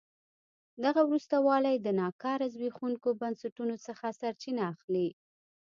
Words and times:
دغه 0.83 1.01
وروسته 1.07 1.35
والی 1.47 1.75
د 1.79 1.87
ناکاره 1.99 2.47
زبېښونکو 2.53 3.09
بنسټونو 3.21 3.75
څخه 3.85 4.05
سرچینه 4.19 4.63
اخلي. 4.73 5.07